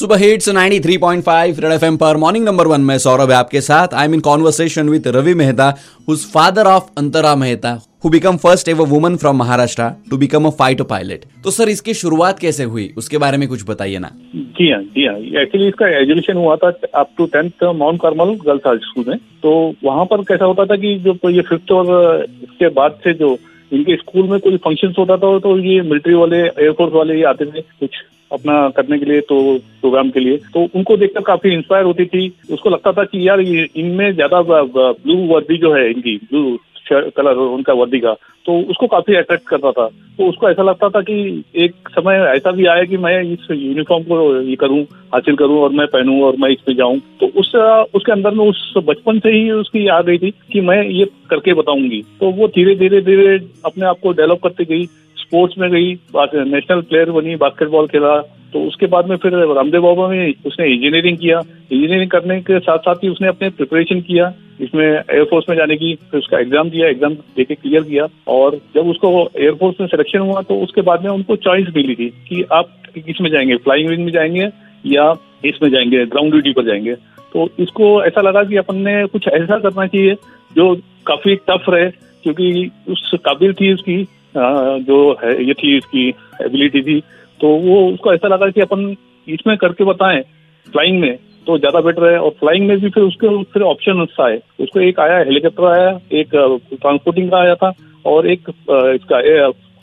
सुबह 0.00 0.16
hits 0.16 0.48
93.5 0.48 1.58
red 1.60 1.72
FM 1.72 1.96
पर 1.96 2.16
morning 2.16 2.44
number 2.44 2.66
one 2.66 2.80
में 2.80 2.96
सौरभ 2.98 3.32
आपके 3.32 3.60
साथ। 3.60 3.94
I 3.94 4.06
am 4.06 4.14
in 4.14 4.20
conversation 4.20 4.88
with 4.88 5.08
Ravi 5.16 5.34
Mehta 5.34 5.66
whose 6.08 6.24
father 6.26 6.66
of 6.66 6.84
Antara 6.98 7.34
Mehta 7.36 7.72
who 8.04 8.10
become 8.10 8.36
first 8.36 8.68
ever 8.68 8.86
woman 8.88 9.16
from 9.16 9.36
Maharashtra 9.38 9.88
to 10.10 10.16
become 10.16 10.44
a 10.44 10.50
fighter 10.60 10.84
pilot 10.92 11.24
तो 11.44 11.50
sir 11.50 11.68
इसकी 11.68 11.94
शुरुआत 11.94 12.38
कैसे 12.38 12.64
हुई? 12.64 12.88
उसके 12.96 13.18
बारे 13.18 13.36
में 13.36 13.48
कुछ 13.48 13.64
बताइए 13.68 13.98
ना। 13.98 14.10
जी 14.34 14.70
हाँ 14.70 14.82
जी 14.84 15.06
हाँ। 15.06 15.16
एक्चुअली 15.42 15.68
इसका 15.68 15.88
एजुकेशन 15.98 16.36
हुआ 16.36 16.56
था 16.56 16.72
up 16.94 17.10
to 17.18 17.26
tenth 17.34 17.64
Mount 17.76 18.00
Carmel 18.02 18.34
girls 18.46 18.66
high 18.66 18.78
school 18.84 19.04
में। 19.08 19.18
तो 19.42 19.52
वहाँ 19.84 20.04
पर 20.04 20.22
कैसा 20.28 20.44
होता 20.44 20.66
था 20.66 20.76
कि 20.76 20.94
जो 21.04 21.30
ये 21.30 21.42
फिफ्थ 21.50 21.72
और 21.72 22.24
इसके 22.42 22.68
बाद 22.78 22.98
से 23.04 23.14
जो 23.18 23.36
इनके 23.72 23.96
स्कूल 23.96 24.30
में 24.30 24.38
कोई 24.40 24.56
फ़ंक्शन 24.64 24.94
होता 24.98 25.16
था 25.16 25.38
तो 25.40 25.58
ये 25.66 25.80
मिलिट्री 25.82 26.14
वाले 26.14 26.38
एयरफोर्स 26.38 26.92
वाले 26.94 27.18
ये 27.18 27.24
आते 27.26 27.44
थे, 27.46 27.60
कुछ 27.60 28.02
अपना 28.30 28.68
करने 28.70 28.98
के 28.98 29.06
लिए 29.06 29.20
तो 29.22 29.36
प्रोग्राम 29.80 30.10
के 30.10 30.20
लिए। 30.20 30.36
तो 30.54 30.66
उनको 30.74 30.96
देखकर 30.96 31.20
काफ़ी 31.24 31.54
इंस्पायर 31.54 31.84
होती 31.84 32.04
थी। 32.06 32.32
उसको 32.52 32.70
लगता 32.70 32.92
था 32.92 33.04
कि 33.04 33.28
यार 33.28 33.40
इनमें 33.40 34.12
ज़्यादा 34.14 34.42
ब्लू 34.42 35.16
वर्दी 35.26 35.58
जो 35.58 35.74
है 35.74 35.90
इनकी 35.90 36.16
ब्लू 36.24 36.58
कलर 36.90 37.36
उनका 37.36 37.72
वर्दी 37.72 37.98
का 38.00 38.12
तो 38.46 38.52
उसको 38.70 38.86
काफ़ी 38.86 39.14
अट्रैक्ट 39.16 39.46
करता 39.48 39.70
था। 39.72 39.86
तो 40.18 40.28
उसको 40.28 40.48
ऐसा 40.48 40.62
लगता 40.62 40.88
था 40.88 41.00
कि 41.00 41.44
एक 41.54 41.88
समय 41.88 42.16
ऐसा 42.28 42.50
भी 42.50 42.66
आया 42.66 42.84
कि 42.84 42.96
मैं 42.96 43.20
इस 43.22 43.46
यूनिफॉर्म 43.50 44.02
को 44.04 44.40
ये 44.42 44.56
करूँ, 44.56 44.80
हासिल 45.14 45.36
करूँ 45.36 45.58
और 45.58 45.72
मैं 45.72 45.86
पहनूं 45.86 46.20
और 46.22 46.36
मैं 46.36 46.48
इस 46.50 46.60
पे 46.66 46.74
जाऊँ। 46.74 46.98
तो 47.20 47.26
उस, 47.26 47.54
उसके 47.94 48.12
अंदर 48.12 48.34
में 48.34 48.44
उस 48.44 48.72
बचपन 48.78 49.18
से 49.18 49.32
ही 49.32 49.50
उसकी 49.50 49.86
याद 49.88 50.08
रही 50.08 50.18
थी 50.18 50.30
कि 50.52 50.60
मैं 50.60 50.82
ये 50.84 51.04
करके 51.30 51.54
बताऊँगी। 51.54 52.02
तो 52.20 52.30
वो 52.30 52.48
धीरे 52.48 52.74
धीरे 52.74 53.00
धीरे 53.00 53.38
अपने 53.64 53.86
आप 53.86 54.00
को 54.02 54.12
डेवलप 54.12 54.40
करती 54.42 54.64
गई। 54.64 54.86
स्पोर्ट्स 55.30 55.58
में 55.58 55.70
गई 55.70 55.92
नेशनल 56.12 56.80
प्लेयर 56.82 57.10
बनी 57.12 57.34
बास्केटबॉल 57.38 57.86
खेला 57.88 58.16
तो 58.52 58.60
उसके 58.66 58.86
बाद 58.92 59.08
में 59.08 59.16
फिर 59.16 59.34
रामदेव 59.48 59.82
बाबा 59.82 60.06
में 60.08 60.34
उसने 60.46 60.66
इंजीनियरिंग 60.66 61.18
किया। 61.18 61.38
इंजीनियरिंग 61.38 62.10
करने 62.10 62.40
के 62.40 62.58
साथ 62.60 62.78
साथ 62.78 63.04
ही 63.04 63.08
उसने 63.08 63.28
अपने 63.28 63.48
प्रिपरेशन 63.50 64.00
किया 64.00 64.32
इसमें 64.60 64.84
एयरफोर्स 64.84 65.44
में 65.48 65.56
जाने 65.56 65.76
की, 65.76 65.94
फिर 66.10 66.18
उसका 66.18 66.38
एग्ज़ाम 66.38 66.70
दिया 66.70 66.88
एग्ज़ाम 66.88 67.14
देके 67.36 67.54
क्लियर 67.54 67.82
किया। 67.82 68.06
और 68.28 68.58
जब 68.74 68.88
उसको 68.88 69.12
एयरफोर्स 69.36 69.80
में 69.80 69.86
सिलेक्शन 69.86 70.18
हुआ 70.20 70.42
तो 70.42 70.58
उसके 70.62 70.82
बाद 70.82 71.04
में 71.04 71.10
उनको 71.10 71.36
चॉइस 71.38 71.68
मिली 71.76 71.94
थी 71.94 72.08
कि 72.28 72.42
आप 72.52 72.76
किसमें 72.96 73.30
जाएँगे 73.30 73.56
फ्लाइंग 73.58 73.88
विंग 73.88 74.04
में 74.04 74.12
जाएँगे 74.12 74.50
या 74.84 75.10
इसमें 75.44 75.70
जाएँगे 75.70 76.04
ग्राउंड 76.06 76.32
ड्यूटी 76.32 76.52
पर 76.52 76.64
जाएँगे। 76.64 76.94
तो 77.34 77.48
इसको 77.60 78.02
ऐसा 78.04 78.20
लगा 78.22 78.44
कि 78.44 78.56
अपन 78.56 78.76
ने 78.84 79.04
कुछ 79.08 79.28
ऐसा 79.28 79.58
करना 79.58 79.86
चाहिए 79.86 80.14
जो 80.56 80.74
काफ़ी 81.06 81.36
टफ 81.48 81.64
रहे, 81.68 81.90
क्योंकि 82.24 82.70
उस 82.88 83.10
काबिल 83.24 83.52
थी 83.54 83.72
उसकी 83.74 84.02
जो 84.34 84.98
है, 85.22 85.32
ये 85.44 85.54
थी 85.54 85.76
इसकी 85.76 86.08
एबिलिटी 86.42 86.82
थी 86.82 87.00
तो 87.40 87.48
वो 87.58 87.86
उसको 87.88 88.12
ऐसा 88.14 88.28
लगा 88.28 88.48
कि 88.50 88.60
अपन 88.60 88.94
इसमें 89.26 89.56
करके 89.58 89.84
बताएँ 89.84 90.20
फ्लाइंग 90.66 91.00
में 91.00 91.16
तो 91.46 91.56
ज़्यादा 91.58 91.80
बेटर 91.80 92.04
है। 92.04 92.18
और 92.18 92.30
फ्लाइंग 92.40 92.66
में 92.68 92.78
भी 92.80 92.88
फिर 92.90 93.02
उसके 93.02 93.42
फिर 93.44 93.62
ऑप्शन 93.64 94.06
आए। 94.20 94.40
उसको 94.60 94.80
एक 94.80 95.00
आया 95.00 95.18
हेलीकॉप्टर 95.18 95.64
आया, 95.66 95.98
एक 96.12 96.28
ट्रांसपोर्टिंग 96.72 97.30
का 97.30 97.38
आया 97.38 97.54
था, 97.54 97.72
और 98.04 98.26
एक 98.28 98.48
इसका 98.48 99.20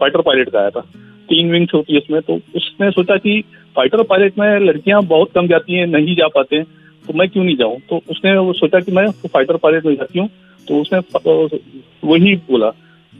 फाइटर 0.00 0.20
पायलट 0.20 0.50
का 0.50 0.58
आया 0.60 0.70
था। 0.70 0.80
तीन 1.28 1.50
विंग्स 1.50 1.74
होती 1.74 1.92
है 1.92 1.98
उसमें 1.98 2.20
तो 2.22 2.34
उसने 2.56 2.90
सोचा 2.90 3.16
कि 3.16 3.40
फाइटर 3.76 4.02
पायलट 4.04 4.38
में 4.38 4.58
लड़कियाँ 4.60 5.02
बहुत 5.04 5.32
कम 5.32 5.46
जाती 5.46 5.74
हैं, 5.74 5.86
नहीं 5.88 6.14
जा 6.16 6.28
पाते 6.28 6.56
हैं 6.56 6.64
तो 7.04 7.12
मैं 7.12 7.28
क्यों 7.28 7.44
नहीं 7.44 7.56
जाऊँ? 7.56 7.76
तो 7.80 8.00
उसने 8.10 8.36
वो 8.38 8.52
सोचा 8.52 8.80
कि 8.80 8.92
मैं 8.92 9.10
फाइटर 9.10 9.56
पायलट 9.56 9.86
में 9.86 9.94
जाती 9.94 10.18
हूँ 10.18 10.28
तो 10.68 10.80
उसने 10.80 10.98
वही 12.04 12.34
बोला 12.50 12.70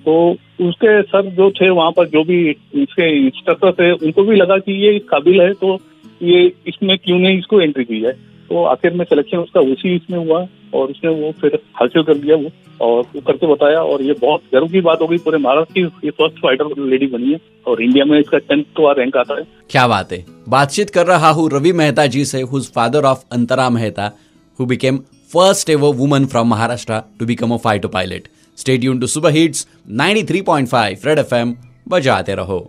तो 0.07 0.15
उसके 0.61 1.01
सर 1.05 1.31
जो 1.33 1.51
थे, 1.53 1.69
वहाँ 1.71 1.91
पर 1.93 2.09
जो 2.09 2.23
भी 2.25 2.39
इसके 2.51 3.09
इंस्ट्रक्टर 3.19 3.73
थे, 3.73 3.91
उनको 3.93 4.23
भी 4.23 4.37
लगा 4.37 4.59
कि 4.59 4.73
ये 4.85 4.99
काबिल 5.11 5.41
है 5.41 5.53
तो 5.55 5.79
ये 6.23 6.41
इसमें 6.69 6.97
क्यों 6.99 7.19
नहीं 7.19 7.39
इसको 7.39 7.61
एंट्री 7.61 7.85
की 7.85 8.01
जाए? 8.01 8.13
तो 8.51 8.65
आखिर 8.67 8.95
में 8.95 9.05
सिलेक्शन 9.05 9.39
उसका 9.39 9.61
उसी 9.73 9.95
इसमें 9.97 10.19
हुआ 10.19 10.39
और 10.75 10.91
उसने 10.91 11.11
वो 11.13 11.31
फिर 11.41 11.59
हासिल 11.75 12.03
कर 12.03 12.15
दिया 12.15 12.37
वो 12.37 12.51
और 12.81 13.03
वो 13.15 13.21
करके 13.27 13.47
बताया 13.47 13.81
और 13.83 14.03
ये 14.03 14.15
बहुत 14.21 14.43
गर्व 14.53 14.67
की 14.69 14.81
बात 14.81 15.01
हो 15.03 15.07
गई 15.07 15.19
पूरे 15.19 15.39
महाराष्ट्र 15.39 15.75
की, 15.75 15.83
ये 16.05 16.11
फ़र्स्ट 16.11 16.39
फाइटर 16.39 16.83
लेडी 16.85 17.07
बनी 17.09 17.33
है 17.33 17.39
और 17.67 17.83
इंडिया 17.83 18.05
में 18.05 18.19
इसका 18.19 18.39
टेंथ 18.41 18.65
का 18.79 18.93
रैंक 18.93 19.17
आता 19.17 19.39
है। 19.39 19.45
क्या 19.71 19.87
बात 19.89 20.13
है। 20.13 20.25
बातचीत 20.49 20.91
कर 20.91 21.07
रहा 21.07 21.31
हूँ 21.31 21.49
रवि 21.53 21.73
मेहता 21.75 22.07
जी 22.07 22.25
से 22.25 22.41
whose 22.43 22.71
father 22.75 23.05
of 23.05 23.25
Antara 23.33 23.69
Mehta 23.71 24.11
who 24.59 24.67
became 24.67 24.99
first 25.33 25.71
ever 25.71 25.95
woman 25.97 26.27
from 26.27 26.49
Maharashtra 26.49 27.01
to 27.19 27.27
become 27.27 27.51
a 27.51 27.57
fighter 27.59 27.89
pilot 27.89 28.29
stadium 28.61 29.01
to 29.01 29.07
super 29.07 29.31
hits 29.31 29.67
93.5 30.01 31.07
Red 31.07 31.19
FM 31.19 31.57
बजाते 31.89 32.35
रहो। 32.35 32.61